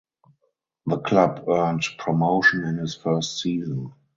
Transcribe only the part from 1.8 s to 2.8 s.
promotion in